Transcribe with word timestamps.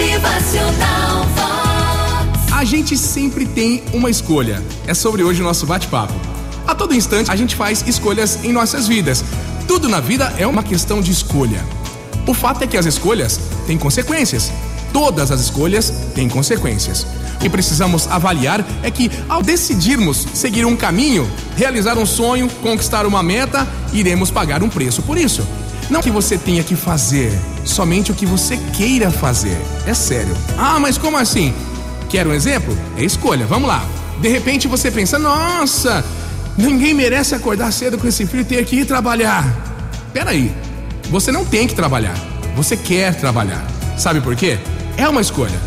Motivacional 0.00 1.26
Vox. 1.36 2.52
A 2.52 2.64
gente 2.64 2.96
sempre 2.96 3.44
tem 3.44 3.82
uma 3.92 4.08
escolha. 4.08 4.62
É 4.86 4.94
sobre 4.94 5.22
hoje 5.22 5.42
o 5.42 5.44
nosso 5.44 5.66
bate-papo. 5.66 6.14
A 6.66 6.74
todo 6.74 6.94
instante 6.94 7.30
a 7.30 7.36
gente 7.36 7.54
faz 7.54 7.84
escolhas 7.86 8.42
em 8.42 8.50
nossas 8.50 8.88
vidas. 8.88 9.22
Tudo 9.68 9.90
na 9.90 10.00
vida 10.00 10.32
é 10.38 10.46
uma 10.46 10.62
questão 10.62 11.02
de 11.02 11.12
escolha. 11.12 11.62
O 12.26 12.32
fato 12.32 12.64
é 12.64 12.66
que 12.66 12.78
as 12.78 12.86
escolhas 12.86 13.38
têm 13.66 13.76
consequências. 13.76 14.50
Todas 14.90 15.30
as 15.30 15.38
escolhas 15.38 15.92
têm 16.14 16.30
consequências. 16.30 17.06
O 17.34 17.38
que 17.40 17.50
precisamos 17.50 18.08
avaliar 18.08 18.64
é 18.82 18.90
que, 18.90 19.10
ao 19.28 19.42
decidirmos 19.42 20.26
seguir 20.32 20.64
um 20.64 20.76
caminho, 20.76 21.30
realizar 21.58 21.98
um 21.98 22.06
sonho, 22.06 22.48
conquistar 22.62 23.04
uma 23.04 23.22
meta, 23.22 23.68
iremos 23.92 24.30
pagar 24.30 24.62
um 24.62 24.68
preço 24.70 25.02
por 25.02 25.18
isso. 25.18 25.46
Não 25.90 26.00
que 26.00 26.10
você 26.10 26.38
tenha 26.38 26.62
que 26.62 26.76
fazer, 26.76 27.36
somente 27.64 28.12
o 28.12 28.14
que 28.14 28.24
você 28.24 28.56
queira 28.76 29.10
fazer. 29.10 29.60
É 29.86 29.92
sério. 29.92 30.34
Ah, 30.56 30.78
mas 30.78 30.96
como 30.96 31.16
assim? 31.16 31.52
Quer 32.08 32.26
um 32.26 32.32
exemplo? 32.32 32.76
É 32.96 33.04
escolha. 33.04 33.44
Vamos 33.44 33.68
lá. 33.68 33.84
De 34.20 34.28
repente 34.28 34.68
você 34.68 34.90
pensa: 34.90 35.18
nossa, 35.18 36.04
ninguém 36.56 36.94
merece 36.94 37.34
acordar 37.34 37.72
cedo 37.72 37.98
com 37.98 38.06
esse 38.06 38.24
frio 38.24 38.42
e 38.42 38.44
ter 38.44 38.64
que 38.64 38.76
ir 38.76 38.84
trabalhar. 38.84 39.44
Peraí, 40.12 40.54
você 41.10 41.32
não 41.32 41.44
tem 41.44 41.66
que 41.66 41.74
trabalhar. 41.74 42.16
Você 42.54 42.76
quer 42.76 43.14
trabalhar. 43.14 43.66
Sabe 43.98 44.20
por 44.20 44.36
quê? 44.36 44.58
É 44.96 45.08
uma 45.08 45.20
escolha. 45.20 45.58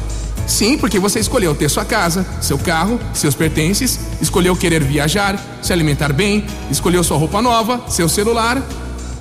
Sim, 0.47 0.77
porque 0.77 0.99
você 0.99 1.19
escolheu 1.19 1.55
ter 1.55 1.69
sua 1.69 1.85
casa, 1.85 2.25
seu 2.41 2.57
carro, 2.57 2.99
seus 3.13 3.33
pertences, 3.33 3.99
escolheu 4.21 4.55
querer 4.55 4.83
viajar, 4.83 5.39
se 5.61 5.71
alimentar 5.71 6.11
bem, 6.11 6.45
escolheu 6.69 7.03
sua 7.03 7.17
roupa 7.17 7.41
nova, 7.41 7.81
seu 7.87 8.09
celular. 8.09 8.61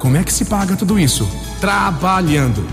Como 0.03 0.17
é 0.17 0.25
que 0.25 0.33
se 0.33 0.47
paga 0.47 0.75
tudo 0.75 0.99
isso? 0.99 1.29
Trabalhando. 1.61 2.67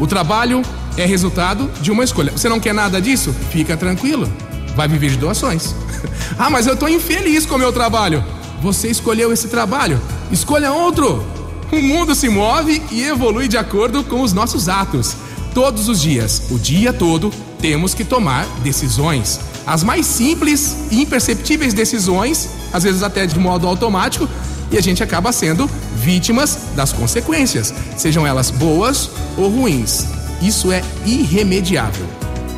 O 0.00 0.06
trabalho 0.06 0.62
é 0.96 1.04
resultado 1.04 1.70
de 1.82 1.90
uma 1.90 2.02
escolha. 2.02 2.32
Você 2.32 2.48
não 2.48 2.58
quer 2.58 2.72
nada 2.72 2.98
disso? 2.98 3.30
Fica 3.50 3.76
tranquilo. 3.76 4.26
Vai 4.74 4.88
viver 4.88 5.10
de 5.10 5.18
doações. 5.18 5.74
ah, 6.38 6.48
mas 6.48 6.66
eu 6.66 6.72
estou 6.72 6.88
infeliz 6.88 7.44
com 7.44 7.56
o 7.56 7.58
meu 7.58 7.74
trabalho. 7.74 8.24
Você 8.62 8.88
escolheu 8.88 9.30
esse 9.34 9.48
trabalho. 9.48 10.00
Escolha 10.30 10.72
outro. 10.72 11.22
O 11.70 11.82
mundo 11.82 12.14
se 12.14 12.30
move 12.30 12.80
e 12.90 13.02
evolui 13.02 13.48
de 13.48 13.58
acordo 13.58 14.02
com 14.02 14.22
os 14.22 14.32
nossos 14.32 14.66
atos. 14.66 15.14
Todos 15.52 15.90
os 15.90 16.00
dias, 16.00 16.44
o 16.50 16.58
dia 16.58 16.90
todo, 16.90 17.30
temos 17.60 17.92
que 17.92 18.02
tomar 18.02 18.46
decisões. 18.62 19.40
As 19.66 19.84
mais 19.84 20.06
simples 20.06 20.74
e 20.90 21.02
imperceptíveis 21.02 21.74
decisões, 21.74 22.48
às 22.72 22.82
vezes 22.82 23.02
até 23.02 23.26
de 23.26 23.38
modo 23.38 23.68
automático, 23.68 24.26
e 24.70 24.78
a 24.78 24.80
gente 24.80 25.02
acaba 25.02 25.30
sendo 25.32 25.68
vítimas 26.02 26.58
das 26.74 26.92
consequências, 26.92 27.72
sejam 27.96 28.26
elas 28.26 28.50
boas 28.50 29.08
ou 29.36 29.48
ruins. 29.48 30.06
Isso 30.42 30.72
é 30.72 30.82
irremediável. 31.06 32.06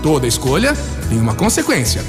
Toda 0.03 0.27
escolha 0.27 0.75
tem 1.09 1.21
uma 1.21 1.35
consequência. 1.35 2.03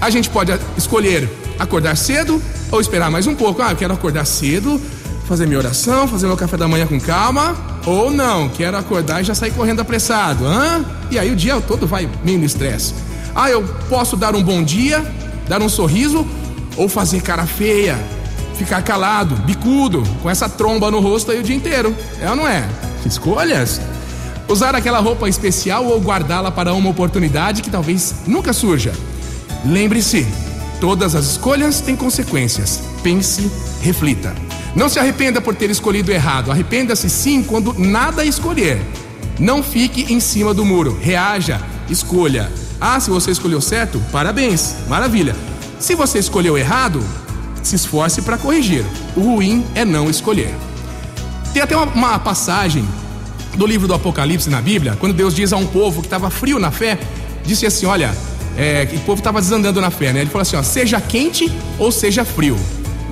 A 0.00 0.08
gente 0.08 0.30
pode 0.30 0.58
escolher 0.78 1.28
acordar 1.58 1.96
cedo 1.96 2.42
ou 2.72 2.80
esperar 2.80 3.10
mais 3.10 3.26
um 3.26 3.34
pouco. 3.34 3.60
Ah, 3.60 3.72
eu 3.72 3.76
quero 3.76 3.92
acordar 3.92 4.24
cedo, 4.24 4.80
fazer 5.28 5.46
minha 5.46 5.58
oração, 5.58 6.08
fazer 6.08 6.26
meu 6.26 6.36
café 6.36 6.56
da 6.56 6.66
manhã 6.66 6.86
com 6.86 6.98
calma. 6.98 7.54
Ou 7.84 8.10
não, 8.10 8.48
quero 8.48 8.78
acordar 8.78 9.20
e 9.20 9.24
já 9.24 9.34
sair 9.34 9.50
correndo 9.50 9.80
apressado. 9.80 10.46
Hã? 10.46 10.84
E 11.10 11.18
aí 11.18 11.30
o 11.30 11.36
dia 11.36 11.60
todo 11.60 11.86
vai 11.86 12.08
meio 12.24 12.38
no 12.38 12.46
estresse. 12.46 12.94
Ah, 13.34 13.50
eu 13.50 13.62
posso 13.90 14.16
dar 14.16 14.34
um 14.34 14.42
bom 14.42 14.62
dia, 14.62 15.04
dar 15.46 15.60
um 15.60 15.68
sorriso 15.68 16.26
ou 16.76 16.88
fazer 16.88 17.20
cara 17.20 17.44
feia, 17.44 17.98
ficar 18.60 18.82
calado, 18.82 19.34
bicudo, 19.36 20.02
com 20.22 20.28
essa 20.28 20.46
tromba 20.46 20.90
no 20.90 21.00
rosto 21.00 21.30
aí 21.30 21.40
o 21.40 21.42
dia 21.42 21.56
inteiro. 21.56 21.96
É 22.20 22.28
ou 22.28 22.36
não 22.36 22.46
é? 22.46 22.68
Escolhas? 23.06 23.80
Usar 24.46 24.74
aquela 24.74 24.98
roupa 24.98 25.28
especial 25.28 25.86
ou 25.86 25.98
guardá-la 25.98 26.50
para 26.50 26.74
uma 26.74 26.90
oportunidade 26.90 27.62
que 27.62 27.70
talvez 27.70 28.16
nunca 28.26 28.52
surja. 28.52 28.92
Lembre-se, 29.64 30.26
todas 30.78 31.14
as 31.14 31.24
escolhas 31.24 31.80
têm 31.80 31.96
consequências. 31.96 32.82
Pense, 33.02 33.50
reflita. 33.80 34.34
Não 34.76 34.90
se 34.90 34.98
arrependa 34.98 35.40
por 35.40 35.54
ter 35.54 35.70
escolhido 35.70 36.12
errado. 36.12 36.50
Arrependa-se 36.50 37.08
sim 37.08 37.42
quando 37.42 37.72
nada 37.78 38.26
escolher. 38.26 38.78
Não 39.38 39.62
fique 39.62 40.12
em 40.12 40.20
cima 40.20 40.52
do 40.52 40.66
muro. 40.66 40.98
Reaja, 41.00 41.62
escolha. 41.88 42.52
Ah, 42.78 43.00
se 43.00 43.08
você 43.08 43.30
escolheu 43.30 43.60
certo, 43.60 43.98
parabéns, 44.12 44.74
maravilha. 44.86 45.34
Se 45.78 45.94
você 45.94 46.18
escolheu 46.18 46.58
errado, 46.58 47.02
se 47.62 47.76
esforce 47.76 48.22
para 48.22 48.38
corrigir. 48.38 48.84
O 49.16 49.20
ruim 49.20 49.64
é 49.74 49.84
não 49.84 50.08
escolher. 50.08 50.54
Tem 51.52 51.62
até 51.62 51.76
uma, 51.76 51.86
uma, 51.86 52.18
passagem 52.18 52.84
do 53.56 53.66
livro 53.66 53.88
do 53.88 53.94
Apocalipse 53.94 54.48
na 54.48 54.60
Bíblia, 54.60 54.96
quando 54.98 55.12
Deus 55.12 55.34
diz 55.34 55.52
a 55.52 55.56
um 55.56 55.66
povo 55.66 56.00
que 56.00 56.06
estava 56.06 56.30
frio 56.30 56.58
na 56.58 56.70
fé, 56.70 56.98
disse 57.44 57.66
assim: 57.66 57.86
Olha, 57.86 58.14
é, 58.56 58.88
o 58.94 59.00
povo 59.00 59.18
estava 59.18 59.40
desandando 59.40 59.80
na 59.80 59.90
fé, 59.90 60.12
né? 60.12 60.20
Ele 60.20 60.30
falou 60.30 60.42
assim: 60.42 60.56
ó, 60.56 60.62
Seja 60.62 61.00
quente 61.00 61.50
ou 61.78 61.90
seja 61.90 62.24
frio, 62.24 62.56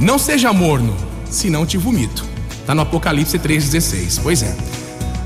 não 0.01 0.19
seja 0.19 0.53
morno, 0.53 0.97
senão 1.31 1.67
te 1.67 1.77
vomito. 1.77 2.25
Está 2.61 2.75
no 2.75 2.83
Apocalipse 2.83 3.39
3,16. 3.39 4.21
Pois 4.23 4.43
é. 4.43 4.55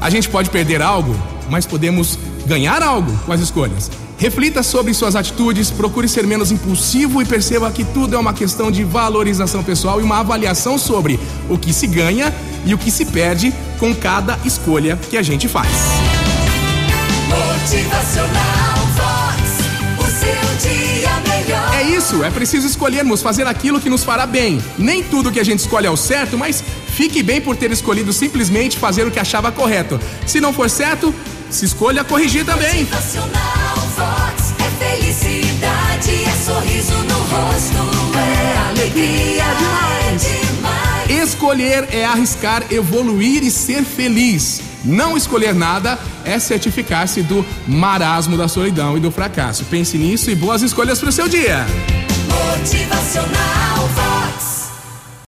A 0.01 0.09
gente 0.11 0.29
pode 0.29 0.49
perder 0.51 0.81
algo, 0.81 1.15
mas 1.51 1.67
podemos 1.67 2.19
ganhar 2.47 2.83
algo 2.83 3.13
com 3.25 3.33
as 3.33 3.41
escolhas. 3.41 3.91
Reflita 4.23 4.63
sobre 4.63 4.95
suas 4.95 5.17
atitudes, 5.17 5.69
procure 5.69 6.07
ser 6.07 6.25
menos 6.29 6.53
impulsivo 6.53 7.21
e 7.21 7.25
perceba 7.25 7.69
que 7.73 7.83
tudo 7.83 8.15
é 8.15 8.19
uma 8.21 8.33
questão 8.33 8.71
de 8.71 8.85
valorização 8.85 9.65
pessoal 9.65 10.01
e 10.01 10.05
uma 10.05 10.21
avaliação 10.21 10.79
sobre 10.79 11.19
o 11.49 11.59
que 11.59 11.73
se 11.73 11.89
ganha 11.89 12.33
e 12.65 12.73
o 12.73 12.79
que 12.79 12.89
se 12.89 13.05
perde 13.05 13.53
com 13.81 13.93
cada 13.93 14.39
escolha 14.45 14.97
que 15.11 15.17
a 15.17 15.23
gente 15.25 15.49
faz. 15.49 15.69
É 21.75 21.83
isso, 21.83 22.23
é 22.23 22.31
preciso 22.31 22.69
escolhermos 22.69 23.23
fazer 23.23 23.49
aquilo 23.49 23.81
que 23.81 23.91
nos 23.91 24.05
fará 24.05 24.25
bem. 24.25 24.63
Nem 24.79 25.03
tudo 25.03 25.33
que 25.33 25.41
a 25.41 25.45
gente 25.45 25.59
escolhe 25.59 25.89
é 25.89 25.91
o 25.91 25.97
certo, 25.97 26.39
mas 26.39 26.63
fique 26.87 27.25
bem 27.25 27.41
por 27.41 27.57
ter 27.57 27.73
escolhido 27.73 28.13
simplesmente 28.13 28.79
fazer 28.79 29.05
o 29.05 29.11
que 29.11 29.19
achava 29.19 29.51
correto. 29.51 29.99
Se 30.25 30.41
não 30.41 30.53
for 30.53 30.71
certo, 30.71 31.13
se 31.53 31.67
escolha 31.67 32.03
corrigir 32.03 32.45
também. 32.45 32.85
Motivacional 32.85 33.77
Vox 33.97 34.55
é 34.59 34.85
felicidade, 34.85 36.25
é 36.25 36.45
sorriso 36.45 36.95
no 36.95 37.19
rosto, 37.19 38.17
é 38.17 38.69
alegria, 38.71 39.45
é 39.45 40.17
demais. 40.17 41.29
Escolher 41.29 41.89
é 41.93 42.05
arriscar, 42.05 42.65
evoluir 42.71 43.45
e 43.45 43.51
ser 43.51 43.85
feliz. 43.85 44.61
Não 44.85 45.17
escolher 45.17 45.55
nada 45.55 45.99
é 46.25 46.39
certificar-se 46.39 47.23
do 47.23 47.45
marasmo 47.69 48.37
da 48.37 48.49
solidão 48.49 48.97
e 48.97 49.01
do 49.01 49.13
fracasso. 49.13 49.65
Pense 49.67 49.97
nisso 49.97 50.31
e 50.31 50.35
boas 50.35 50.63
escolhas 50.63 50.99
para 50.99 51.11
o 51.11 51.13
seu 51.13 51.29
dia. 51.29 51.67
Motivacional 52.29 53.89
Vox. 53.95 54.12